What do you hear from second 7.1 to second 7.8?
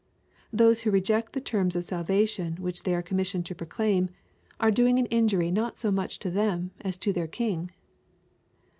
their King.